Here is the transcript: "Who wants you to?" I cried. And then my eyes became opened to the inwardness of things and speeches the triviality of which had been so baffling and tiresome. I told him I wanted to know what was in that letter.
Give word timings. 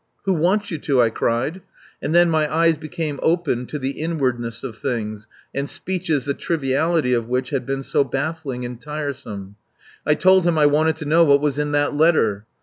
"Who 0.25 0.33
wants 0.33 0.71
you 0.71 0.79
to?" 0.79 0.99
I 0.99 1.11
cried. 1.11 1.61
And 2.01 2.11
then 2.15 2.27
my 2.31 2.51
eyes 2.51 2.75
became 2.75 3.19
opened 3.21 3.69
to 3.69 3.77
the 3.77 3.91
inwardness 3.91 4.63
of 4.63 4.75
things 4.79 5.27
and 5.53 5.69
speeches 5.69 6.25
the 6.25 6.33
triviality 6.33 7.13
of 7.13 7.29
which 7.29 7.51
had 7.51 7.67
been 7.67 7.83
so 7.83 8.03
baffling 8.03 8.65
and 8.65 8.81
tiresome. 8.81 9.57
I 10.03 10.15
told 10.15 10.45
him 10.47 10.57
I 10.57 10.65
wanted 10.65 10.95
to 10.95 11.05
know 11.05 11.23
what 11.23 11.39
was 11.39 11.59
in 11.59 11.71
that 11.73 11.95
letter. 11.95 12.47